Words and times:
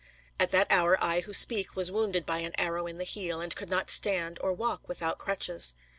At 0.39 0.49
that 0.49 0.65
hour 0.71 0.97
I 0.99 1.19
who 1.21 1.31
speak 1.31 1.75
was 1.75 1.91
wounded 1.91 2.25
by 2.25 2.39
an 2.39 2.59
arrow 2.59 2.87
in 2.87 2.97
the 2.97 3.03
heel, 3.03 3.39
and 3.39 3.55
could 3.55 3.69
not 3.69 3.91
stand 3.91 4.39
or 4.41 4.51
walk 4.51 4.87
without 4.89 5.19
crutches. 5.19 5.75